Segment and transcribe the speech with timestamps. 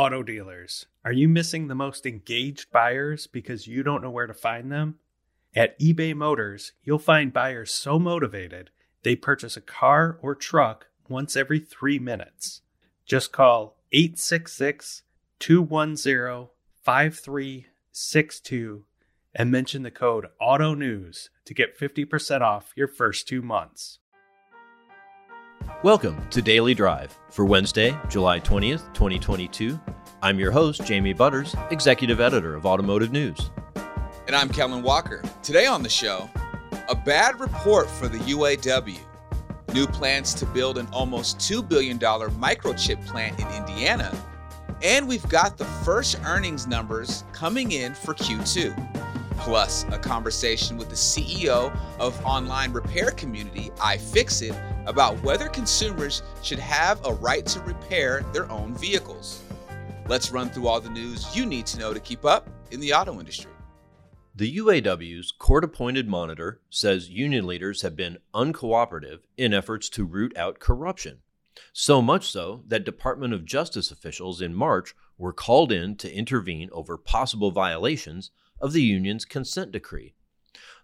[0.00, 4.32] Auto dealers, are you missing the most engaged buyers because you don't know where to
[4.32, 4.94] find them?
[5.54, 8.70] At eBay Motors, you'll find buyers so motivated
[9.02, 12.62] they purchase a car or truck once every three minutes.
[13.04, 15.02] Just call 866
[15.38, 16.48] 210
[16.82, 18.84] 5362
[19.34, 23.98] and mention the code AUTONEWS to get 50% off your first two months.
[25.82, 29.80] Welcome to Daily Drive for Wednesday, July 20th, 2022.
[30.20, 33.50] I'm your host, Jamie Butters, Executive Editor of Automotive News.
[34.26, 35.22] And I'm Kellen Walker.
[35.42, 36.28] Today on the show,
[36.90, 38.98] a bad report for the UAW,
[39.72, 44.14] new plans to build an almost $2 billion microchip plant in Indiana,
[44.82, 49.00] and we've got the first earnings numbers coming in for Q2
[49.38, 56.58] plus a conversation with the CEO of online repair community iFixit about whether consumers should
[56.58, 59.42] have a right to repair their own vehicles.
[60.08, 62.92] Let's run through all the news you need to know to keep up in the
[62.92, 63.50] auto industry.
[64.34, 70.36] The UAW's court appointed monitor says union leaders have been uncooperative in efforts to root
[70.36, 71.18] out corruption.
[71.72, 76.70] So much so that Department of Justice officials in March were called in to intervene
[76.72, 80.14] over possible violations of the union's consent decree.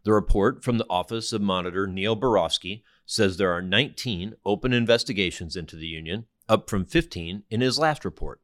[0.05, 5.56] The report from the Office of Monitor Neil Barofsky says there are 19 open investigations
[5.56, 8.40] into the union, up from 15 in his last report.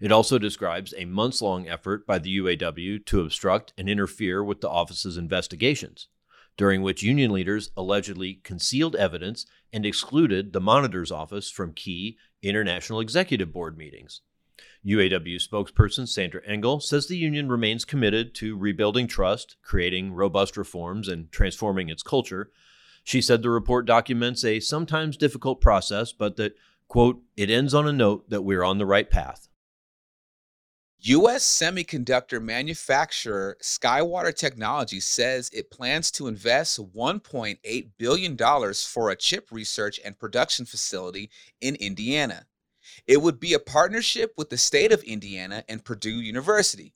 [0.00, 4.60] It also describes a months long effort by the UAW to obstruct and interfere with
[4.60, 6.08] the office's investigations,
[6.56, 13.00] during which union leaders allegedly concealed evidence and excluded the monitor's office from key international
[13.00, 14.20] executive board meetings.
[14.86, 21.08] UAW spokesperson Sandra Engel says the union remains committed to rebuilding trust, creating robust reforms,
[21.08, 22.50] and transforming its culture.
[23.04, 26.56] She said the report documents a sometimes difficult process, but that,
[26.88, 29.48] quote, it ends on a note that we're on the right path.
[31.06, 31.44] U.S.
[31.44, 38.38] semiconductor manufacturer SkyWater Technology says it plans to invest $1.8 billion
[38.72, 41.28] for a chip research and production facility
[41.60, 42.46] in Indiana.
[43.06, 46.94] It would be a partnership with the state of Indiana and Purdue University.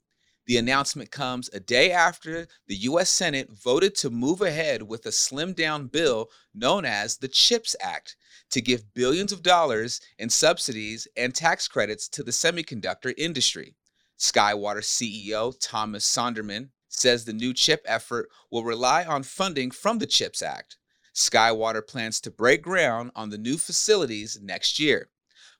[0.49, 3.11] The announcement comes a day after the U.S.
[3.11, 8.15] Senate voted to move ahead with a slimmed down bill known as the CHIPS Act
[8.49, 13.75] to give billions of dollars in subsidies and tax credits to the semiconductor industry.
[14.17, 20.07] SkyWater CEO Thomas Sonderman says the new chip effort will rely on funding from the
[20.07, 20.77] CHIPS Act.
[21.13, 25.09] SkyWater plans to break ground on the new facilities next year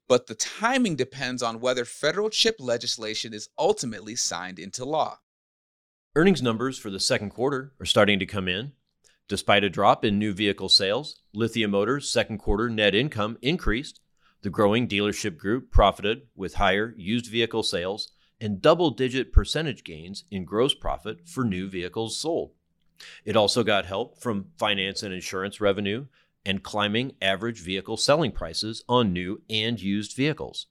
[0.09, 5.19] but the timing depends on whether federal chip legislation is ultimately signed into law.
[6.15, 8.73] Earnings numbers for the second quarter are starting to come in.
[9.27, 14.01] Despite a drop in new vehicle sales, Lithia Motors' second quarter net income increased.
[14.41, 18.09] The growing dealership group profited with higher used vehicle sales
[18.41, 22.53] and double digit percentage gains in gross profit for new vehicles sold.
[23.25, 26.07] It also got help from finance and insurance revenue
[26.49, 30.65] and climbing average vehicle selling prices on new and used vehicles.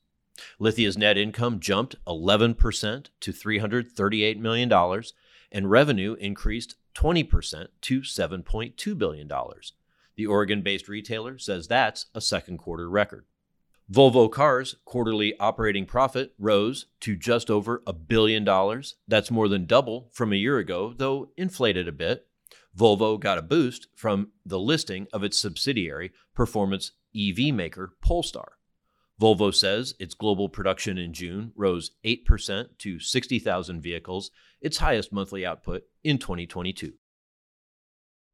[0.59, 5.03] Lithia's net income jumped 11% to $338 million,
[5.53, 9.31] and revenue increased 20% to $7.2 billion.
[10.17, 13.27] The Oregon based retailer says that's a second quarter record.
[13.91, 18.97] Volvo Cars' quarterly operating profit rose to just over a billion dollars.
[19.06, 22.28] That's more than double from a year ago, though inflated a bit
[22.78, 28.53] Volvo got a boost from the listing of its subsidiary, performance EV maker Polestar.
[29.21, 34.31] Volvo says its global production in June rose 8% to 60,000 vehicles,
[34.61, 36.93] its highest monthly output in 2022.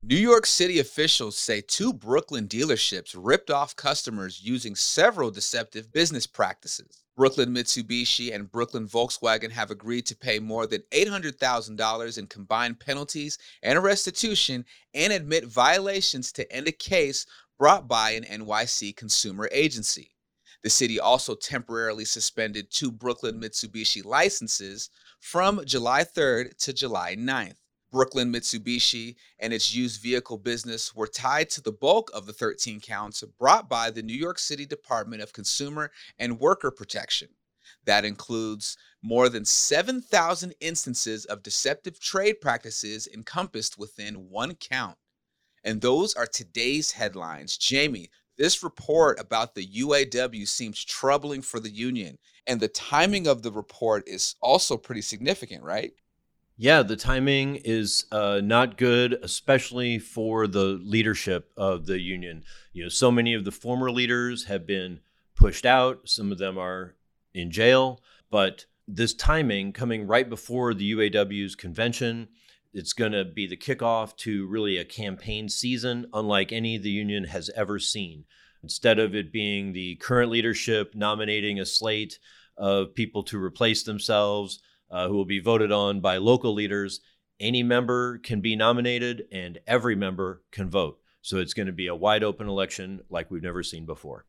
[0.02, 6.26] New York City officials say two Brooklyn dealerships ripped off customers using several deceptive business
[6.26, 7.03] practices.
[7.16, 13.38] Brooklyn Mitsubishi and Brooklyn Volkswagen have agreed to pay more than $800,000 in combined penalties
[13.62, 14.64] and restitution
[14.94, 17.24] and admit violations to end a case
[17.56, 20.10] brought by an NYC consumer agency.
[20.64, 24.90] The city also temporarily suspended two Brooklyn Mitsubishi licenses
[25.20, 27.58] from July 3rd to July 9th.
[27.94, 32.80] Brooklyn Mitsubishi and its used vehicle business were tied to the bulk of the 13
[32.80, 37.28] counts brought by the New York City Department of Consumer and Worker Protection.
[37.84, 44.98] That includes more than 7,000 instances of deceptive trade practices encompassed within one count.
[45.62, 47.56] And those are today's headlines.
[47.56, 53.42] Jamie, this report about the UAW seems troubling for the union, and the timing of
[53.42, 55.92] the report is also pretty significant, right?
[56.56, 62.44] Yeah, the timing is uh, not good, especially for the leadership of the union.
[62.72, 65.00] You know, so many of the former leaders have been
[65.34, 66.08] pushed out.
[66.08, 66.94] Some of them are
[67.34, 68.00] in jail.
[68.30, 72.28] But this timing coming right before the UAW's convention,
[72.72, 77.24] it's going to be the kickoff to really a campaign season unlike any the union
[77.24, 78.26] has ever seen.
[78.62, 82.20] Instead of it being the current leadership nominating a slate
[82.56, 84.60] of people to replace themselves
[84.90, 87.00] uh, who will be voted on by local leaders,
[87.40, 90.98] any member can be nominated and every member can vote.
[91.22, 94.26] So it's going to be a wide open election like we've never seen before.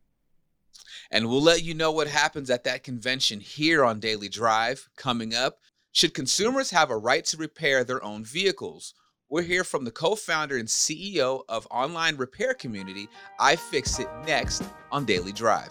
[1.10, 5.34] And we'll let you know what happens at that convention here on Daily Drive coming
[5.34, 5.58] up.
[5.92, 8.94] Should consumers have a right to repair their own vehicles?
[9.28, 13.08] We'll hear from the co founder and CEO of online repair community
[13.40, 14.62] iFixit next
[14.92, 15.70] on Daily Drive.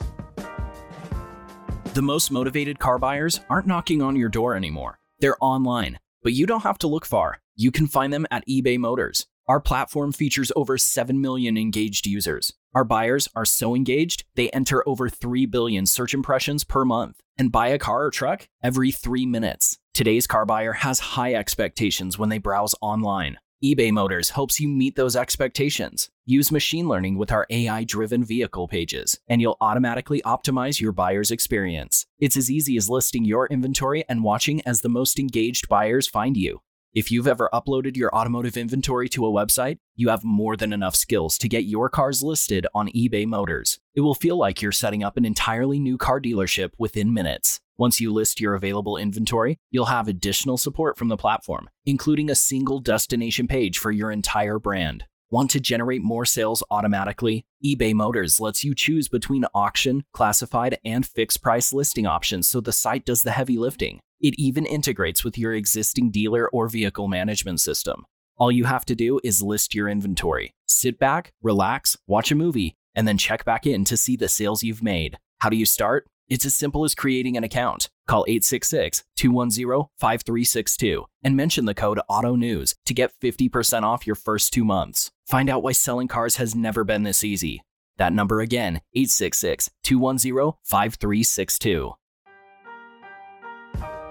[1.96, 5.98] The most motivated car buyers aren't knocking on your door anymore, they're online.
[6.24, 7.40] But you don't have to look far.
[7.56, 9.28] You can find them at eBay Motors.
[9.48, 12.52] Our platform features over 7 million engaged users.
[12.74, 17.50] Our buyers are so engaged, they enter over 3 billion search impressions per month and
[17.50, 19.78] buy a car or truck every three minutes.
[19.94, 23.38] Today's car buyer has high expectations when they browse online.
[23.64, 26.10] eBay Motors helps you meet those expectations.
[26.26, 31.32] Use machine learning with our AI driven vehicle pages, and you'll automatically optimize your buyer's
[31.32, 32.06] experience.
[32.20, 36.36] It's as easy as listing your inventory and watching as the most engaged buyers find
[36.36, 36.62] you.
[36.94, 40.96] If you've ever uploaded your automotive inventory to a website, you have more than enough
[40.96, 43.80] skills to get your cars listed on eBay Motors.
[43.96, 47.62] It will feel like you're setting up an entirely new car dealership within minutes.
[47.78, 52.36] Once you list your available inventory, you'll have additional support from the platform, including a
[52.36, 55.04] single destination page for your entire brand.
[55.30, 57.46] Want to generate more sales automatically?
[57.66, 62.72] eBay Motors lets you choose between auction, classified, and fixed price listing options so the
[62.72, 64.00] site does the heavy lifting.
[64.22, 68.06] It even integrates with your existing dealer or vehicle management system.
[68.38, 72.78] All you have to do is list your inventory, sit back, relax, watch a movie,
[72.94, 75.18] and then check back in to see the sales you've made.
[75.40, 76.08] How do you start?
[76.28, 77.88] It's as simple as creating an account.
[78.08, 84.52] Call 866 210 5362 and mention the code AUTONEWS to get 50% off your first
[84.52, 85.12] two months.
[85.28, 87.62] Find out why selling cars has never been this easy.
[87.98, 91.94] That number again, 866 210 5362.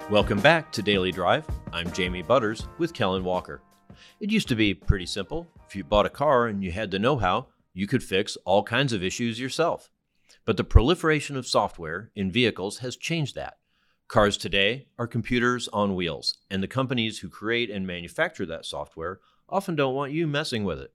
[0.08, 1.44] Welcome back to Daily Drive.
[1.72, 3.60] I'm Jamie Butters with Kellen Walker.
[4.20, 5.48] It used to be pretty simple.
[5.66, 8.62] If you bought a car and you had the know how, you could fix all
[8.62, 9.90] kinds of issues yourself.
[10.44, 13.58] But the proliferation of software in vehicles has changed that.
[14.08, 19.20] Cars today are computers on wheels, and the companies who create and manufacture that software
[19.48, 20.92] often don't want you messing with it.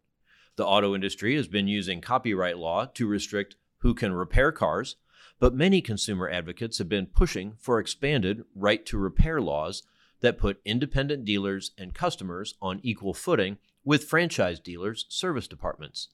[0.55, 4.97] The auto industry has been using copyright law to restrict who can repair cars,
[5.39, 9.83] but many consumer advocates have been pushing for expanded right to repair laws
[10.21, 16.09] that put independent dealers and customers on equal footing with franchise dealers' service departments.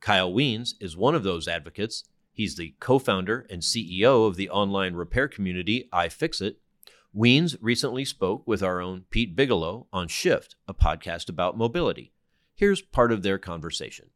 [0.00, 2.04] Kyle Wiens is one of those advocates
[2.36, 6.56] He's the co founder and CEO of the online repair community iFixit.
[7.16, 12.12] Wiens recently spoke with our own Pete Bigelow on Shift, a podcast about mobility.
[12.54, 14.10] Here's part of their conversation.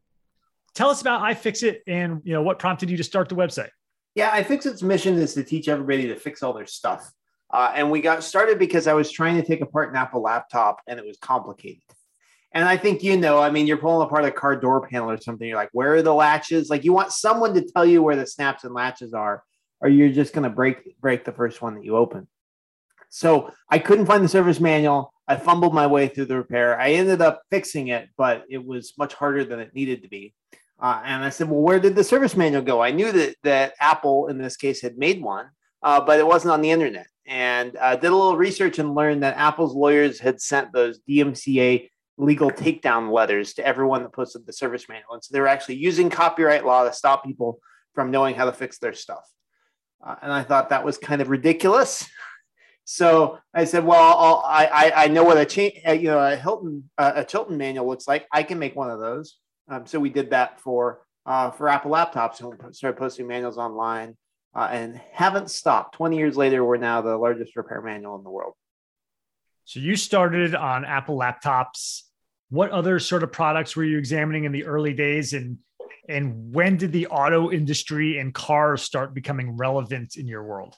[0.74, 3.70] Tell us about iFixit and you know what prompted you to start the website.
[4.14, 7.10] Yeah, iFixit's mission is to teach everybody to fix all their stuff.
[7.50, 10.82] Uh, and we got started because I was trying to take apart an Apple laptop
[10.86, 11.80] and it was complicated.
[12.52, 15.20] And I think you know, I mean, you're pulling apart a car door panel or
[15.20, 15.46] something.
[15.46, 16.68] You're like, where are the latches?
[16.68, 19.44] Like you want someone to tell you where the snaps and latches are,
[19.80, 22.26] or you're just going to break break the first one that you open.
[23.08, 25.12] So I couldn't find the service manual.
[25.28, 26.80] I fumbled my way through the repair.
[26.80, 30.34] I ended up fixing it, but it was much harder than it needed to be.
[30.80, 32.80] Uh, and I said, well, where did the service manual go?
[32.80, 35.46] I knew that that Apple in this case had made one,
[35.82, 37.06] uh, but it wasn't on the internet.
[37.26, 41.88] And uh, did a little research and learned that Apple's lawyers had sent those DMCA
[42.20, 45.14] legal takedown letters to everyone that posted the service manual.
[45.14, 47.60] And so they were actually using copyright law to stop people
[47.94, 49.24] from knowing how to fix their stuff.
[50.04, 52.08] Uh, and I thought that was kind of ridiculous.
[52.84, 56.34] So I said, well, I'll, i I, know what a chain, uh, you know, a
[56.34, 58.26] Hilton, uh, a Chilton manual looks like.
[58.32, 59.36] I can make one of those.
[59.68, 64.16] Um, so we did that for uh, for Apple laptops and started posting manuals online
[64.56, 65.94] uh, and haven't stopped.
[65.94, 68.54] 20 years later, we're now the largest repair manual in the world.
[69.64, 72.02] So you started on Apple laptops
[72.50, 75.32] what other sort of products were you examining in the early days?
[75.32, 75.58] And
[76.08, 80.74] and when did the auto industry and cars start becoming relevant in your world?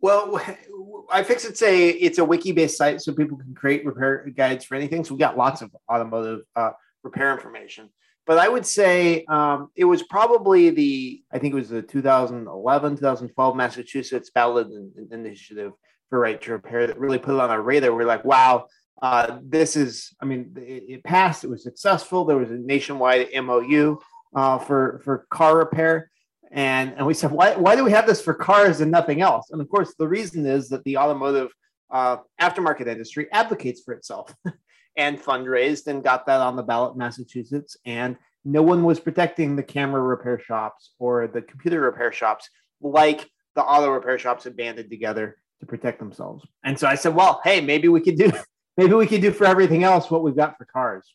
[0.00, 0.38] Well
[1.10, 5.04] iFixit's a it's a wiki based site so people can create repair guides for anything.
[5.04, 6.70] So we got lots of automotive uh,
[7.02, 7.88] repair information.
[8.26, 12.96] But i would say um, it was probably the i think it was the 2011
[12.96, 14.68] 2012 massachusetts ballot
[15.10, 15.72] initiative
[16.08, 17.94] for right to repair that really put it on our radar.
[17.94, 18.66] We're like wow
[19.02, 21.44] uh, this is, I mean, it, it, passed.
[21.44, 22.24] It was successful.
[22.24, 23.98] There was a nationwide MOU
[24.34, 26.10] uh, for for car repair,
[26.50, 29.50] And, and we said, why, why do we have this for cars and nothing else?
[29.50, 31.50] And of course, the reason is that the automotive
[31.90, 34.34] uh, aftermarket industry advocates for itself
[34.96, 37.76] and fundraised and got that on the ballot in Massachusetts.
[37.84, 42.48] And no one was protecting the camera repair shops or the computer repair shops
[42.80, 46.44] like the auto repair shops had banded together to protect themselves.
[46.64, 48.32] And so I said, well, hey, maybe we could do
[48.76, 51.14] maybe we could do for everything else what we've got for cars.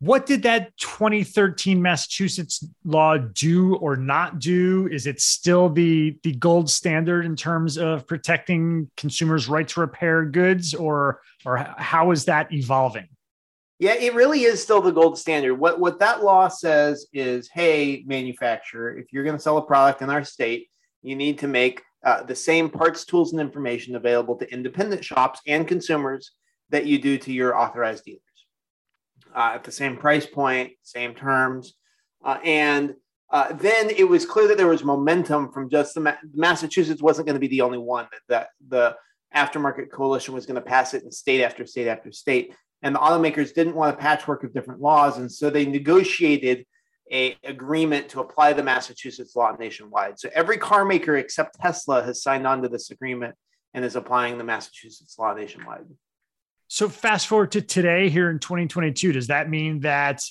[0.00, 4.88] What did that 2013 Massachusetts law do or not do?
[4.90, 10.24] Is it still the the gold standard in terms of protecting consumers' right to repair
[10.24, 13.08] goods, or or how is that evolving?
[13.78, 15.56] Yeah, it really is still the gold standard.
[15.56, 20.00] What what that law says is, hey, manufacturer, if you're going to sell a product
[20.00, 20.70] in our state,
[21.02, 25.40] you need to make uh, the same parts, tools, and information available to independent shops
[25.46, 26.32] and consumers
[26.70, 28.22] that you do to your authorized dealers
[29.34, 31.74] uh, at the same price point, same terms.
[32.24, 32.94] Uh, and
[33.30, 37.26] uh, then it was clear that there was momentum from just the Ma- Massachusetts wasn't
[37.26, 38.96] going to be the only one that, that the
[39.34, 42.54] aftermarket coalition was going to pass it in state after state after state.
[42.82, 45.18] And the automakers didn't want a patchwork of different laws.
[45.18, 46.66] And so they negotiated
[47.12, 50.18] a agreement to apply the Massachusetts law nationwide.
[50.18, 53.34] So every car maker except Tesla has signed on to this agreement
[53.74, 55.86] and is applying the Massachusetts law nationwide.
[56.72, 60.22] So fast forward to today here in 2022, does that mean that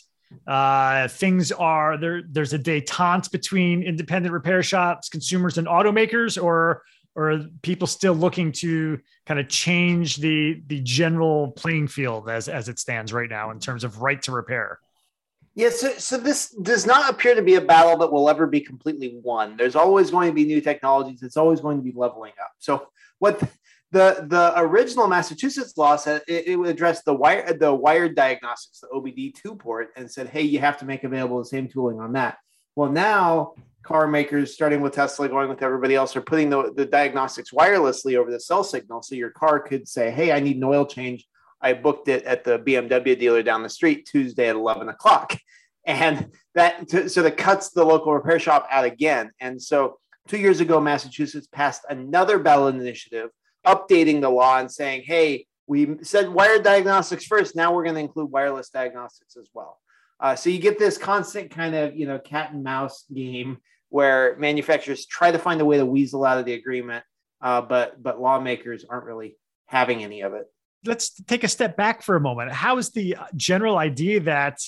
[0.47, 2.21] uh, things are there?
[2.29, 8.53] There's a detente between independent repair shops, consumers, and automakers, or or people still looking
[8.53, 13.51] to kind of change the the general playing field as as it stands right now
[13.51, 14.79] in terms of right to repair?
[15.55, 18.61] Yeah, so, so this does not appear to be a battle that will ever be
[18.61, 19.57] completely won.
[19.57, 21.21] There's always going to be new technologies.
[21.21, 22.51] It's always going to be leveling up.
[22.59, 23.43] So what
[23.91, 28.81] the the original Massachusetts law said it, it would address the wire the wired diagnostics,
[28.81, 32.13] the OBD2 port, and said, hey, you have to make available the same tooling on
[32.13, 32.37] that.
[32.75, 33.53] Well, now
[33.83, 38.15] car makers, starting with Tesla, going with everybody else, are putting the, the diagnostics wirelessly
[38.15, 39.01] over the cell signal.
[39.01, 41.25] So your car could say, hey, I need an oil change.
[41.61, 45.37] I booked it at the BMW dealer down the street Tuesday at 11 o'clock.
[45.85, 49.31] And that, so that cuts the local repair shop out again.
[49.39, 53.31] And so two years ago, Massachusetts passed another ballot initiative
[53.65, 57.55] updating the law and saying, hey, we said wired diagnostics first.
[57.55, 59.79] Now we're going to include wireless diagnostics as well.
[60.19, 63.57] Uh, so you get this constant kind of you know cat and mouse game
[63.89, 67.03] where manufacturers try to find a way to weasel out of the agreement,
[67.41, 69.37] uh, but but lawmakers aren't really
[69.67, 70.45] having any of it.
[70.85, 72.51] Let's take a step back for a moment.
[72.51, 74.59] How is the general idea that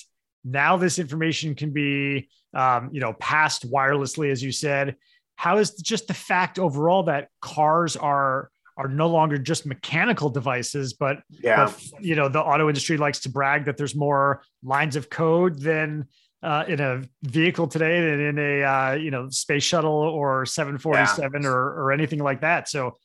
[0.44, 4.96] now this information can be um, you know passed wirelessly, as you said?
[5.36, 10.92] How is just the fact overall that cars are are no longer just mechanical devices,
[10.92, 11.66] but, yeah.
[11.66, 15.58] But, you know, the auto industry likes to brag that there's more lines of code
[15.60, 16.08] than
[16.42, 21.42] uh, in a vehicle today than in a uh, you know space shuttle or 747
[21.42, 21.48] yeah.
[21.48, 22.68] or or anything like that.
[22.68, 22.98] So.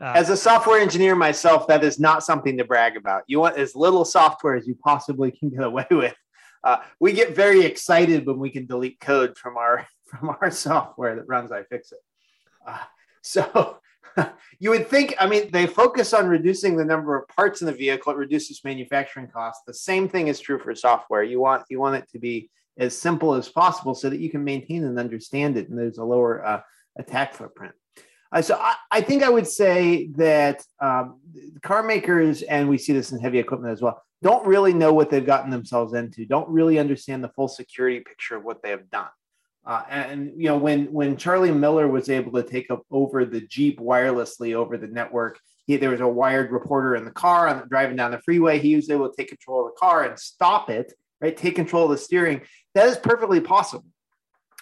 [0.00, 3.22] Uh, as a software engineer myself, that is not something to brag about.
[3.28, 6.16] You want as little software as you possibly can get away with.
[6.64, 11.16] Uh, we get very excited when we can delete code from our from our software
[11.16, 11.92] that runs I iFixit.
[12.66, 12.78] Uh,
[13.22, 13.78] so
[14.58, 17.72] you would think, I mean, they focus on reducing the number of parts in the
[17.72, 19.62] vehicle, it reduces manufacturing costs.
[19.66, 21.22] The same thing is true for software.
[21.22, 24.44] You want you want it to be as simple as possible so that you can
[24.44, 26.60] maintain and understand it, and there's a lower uh,
[26.98, 27.72] attack footprint.
[28.32, 31.20] Uh, so I, I, think I would say that um,
[31.62, 35.08] car makers, and we see this in heavy equipment as well, don't really know what
[35.08, 36.26] they've gotten themselves into.
[36.26, 39.08] Don't really understand the full security picture of what they have done.
[39.66, 43.80] Uh, and you know when when Charlie Miller was able to take over the Jeep
[43.80, 47.96] wirelessly over the network, he, there was a wired reporter in the car on driving
[47.96, 48.58] down the freeway.
[48.58, 51.34] He was able to take control of the car and stop it, right?
[51.34, 52.42] Take control of the steering.
[52.74, 53.86] That is perfectly possible.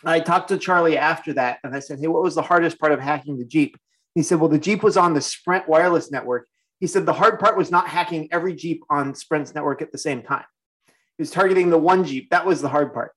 [0.04, 2.92] I talked to Charlie after that, and I said, "Hey, what was the hardest part
[2.92, 3.76] of hacking the Jeep?"
[4.14, 6.46] He said, "Well, the Jeep was on the Sprint wireless network."
[6.78, 9.98] He said the hard part was not hacking every Jeep on Sprint's network at the
[9.98, 10.44] same time.
[10.86, 12.30] He was targeting the one Jeep.
[12.30, 13.12] That was the hard part.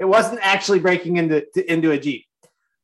[0.00, 2.24] It wasn't actually breaking into to, into a Jeep.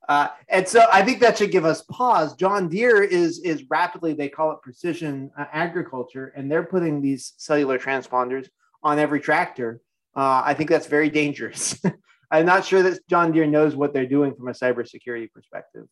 [0.06, 2.36] Uh, and so I think that should give us pause.
[2.36, 7.32] John Deere is is rapidly they call it precision uh, agriculture, and they're putting these
[7.38, 8.48] cellular transponders
[8.82, 9.80] on every tractor.
[10.14, 11.80] Uh, I think that's very dangerous.
[12.30, 15.86] I'm not sure that John Deere knows what they're doing from a cybersecurity perspective.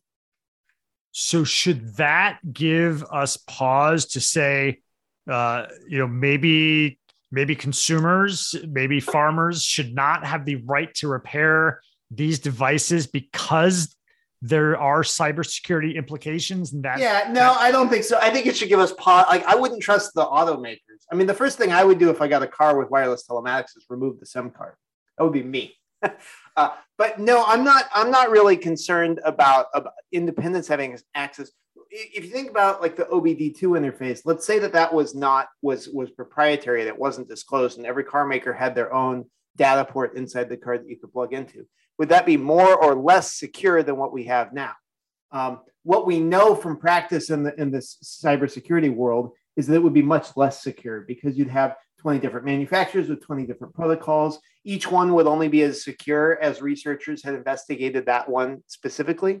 [1.11, 4.81] So should that give us pause to say,
[5.29, 6.99] uh, you know, maybe
[7.31, 13.95] maybe consumers, maybe farmers should not have the right to repair these devices because
[14.41, 18.55] there are cybersecurity implications and that yeah no i don't think so i think it
[18.55, 20.79] should give us pause like i wouldn't trust the automakers
[21.11, 23.25] i mean the first thing i would do if i got a car with wireless
[23.27, 24.75] telematics is remove the sim card
[25.17, 25.73] that would be me
[26.57, 27.85] uh, but no, I'm not.
[27.93, 31.51] I'm not really concerned about, about independents having access.
[31.97, 35.87] If you think about like the OBD2 interface, let's say that that was not was
[35.87, 39.25] was proprietary, that wasn't disclosed, and every car maker had their own
[39.55, 41.65] data port inside the car that you could plug into.
[41.97, 44.73] Would that be more or less secure than what we have now?
[45.31, 49.83] Um, what we know from practice in the in this cybersecurity world is that it
[49.83, 54.39] would be much less secure because you'd have 20 different manufacturers with 20 different protocols.
[54.65, 59.39] Each one would only be as secure as researchers had investigated that one specifically.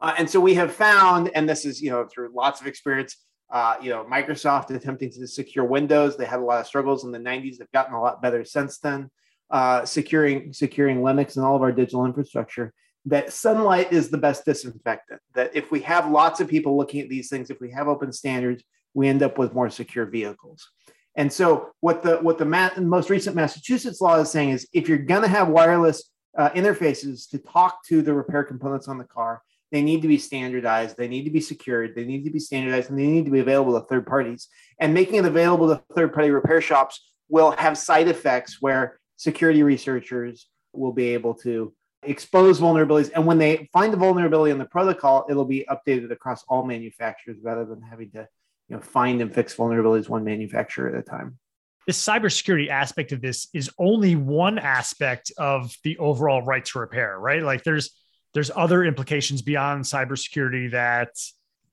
[0.00, 3.16] Uh, and so we have found, and this is you know through lots of experience,
[3.50, 6.16] uh, you know Microsoft attempting to secure Windows.
[6.16, 7.56] They had a lot of struggles in the 90s.
[7.56, 9.10] They've gotten a lot better since then.
[9.50, 12.72] Uh, securing securing Linux and all of our digital infrastructure.
[13.06, 15.20] That sunlight is the best disinfectant.
[15.34, 18.12] That if we have lots of people looking at these things, if we have open
[18.12, 18.62] standards,
[18.92, 20.68] we end up with more secure vehicles.
[21.16, 24.88] And so, what the what the ma- most recent Massachusetts law is saying is, if
[24.88, 29.04] you're going to have wireless uh, interfaces to talk to the repair components on the
[29.04, 32.38] car, they need to be standardized, they need to be secured, they need to be
[32.38, 34.48] standardized, and they need to be available to third parties.
[34.78, 39.62] And making it available to third party repair shops will have side effects where security
[39.62, 43.10] researchers will be able to expose vulnerabilities.
[43.14, 47.38] And when they find the vulnerability in the protocol, it'll be updated across all manufacturers
[47.42, 48.28] rather than having to
[48.68, 51.38] you know find and fix vulnerabilities one manufacturer at a time
[51.86, 57.18] the cybersecurity aspect of this is only one aspect of the overall right to repair
[57.18, 57.90] right like there's
[58.34, 61.10] there's other implications beyond cybersecurity that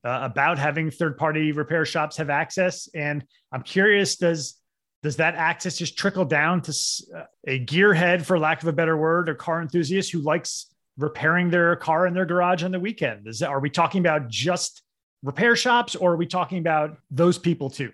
[0.03, 4.59] uh, about having third party repair shops have access and i'm curious does
[5.03, 6.71] does that access just trickle down to
[7.15, 11.49] uh, a gearhead for lack of a better word or car enthusiast who likes repairing
[11.49, 14.81] their car in their garage on the weekend is that, are we talking about just
[15.23, 17.91] repair shops, or are we talking about those people too?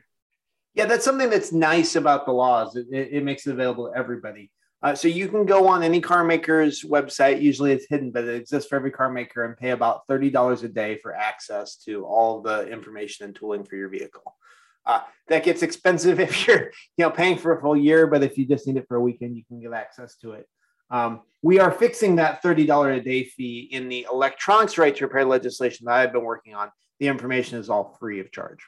[0.74, 2.76] Yeah, that's something that's nice about the laws.
[2.76, 4.52] It, it, it makes it available to everybody.
[4.84, 7.42] Uh, so you can go on any car maker's website.
[7.42, 10.68] Usually it's hidden, but it exists for every car maker and pay about $30 a
[10.68, 14.36] day for access to all the information and tooling for your vehicle.
[14.84, 18.38] Uh, that gets expensive if you're you know paying for a full year, but if
[18.38, 20.48] you just need it for a weekend, you can get access to it.
[20.90, 25.26] Um, we are fixing that $30 a day fee in the electronics right to repair
[25.26, 28.60] legislation that I've been working on the information is all free of charge.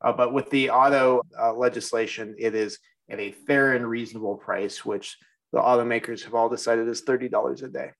[0.00, 2.78] Uh, but with the auto uh, legislation, it is
[3.08, 5.16] at a fair and reasonable price, which
[5.52, 7.90] the automakers have all decided is $30 a day.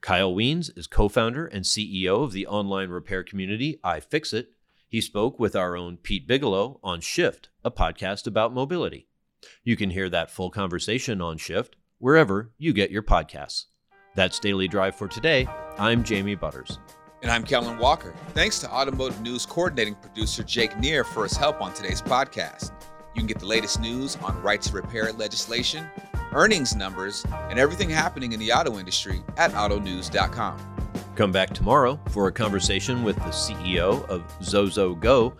[0.00, 4.46] Kyle Wiens is co founder and CEO of the online repair community iFixit.
[4.86, 9.08] He spoke with our own Pete Bigelow on Shift, a podcast about mobility.
[9.62, 13.64] You can hear that full conversation on Shift wherever you get your podcasts.
[14.14, 15.48] That's Daily Drive for today.
[15.78, 16.78] I'm Jamie Butters.
[17.22, 18.14] And I'm Kellen Walker.
[18.34, 22.70] Thanks to Automotive News coordinating producer Jake Neer for his help on today's podcast.
[23.14, 25.86] You can get the latest news on right to repair legislation,
[26.32, 30.58] earnings numbers, and everything happening in the auto industry at autonews.com.
[31.14, 35.32] Come back tomorrow for a conversation with the CEO of Zozo Go,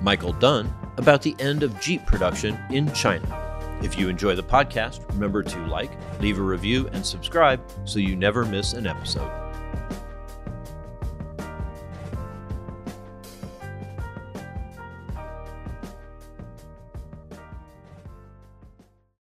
[0.00, 3.44] Michael Dunn, about the end of Jeep production in China.
[3.82, 8.16] If you enjoy the podcast, remember to like, leave a review, and subscribe so you
[8.16, 9.47] never miss an episode.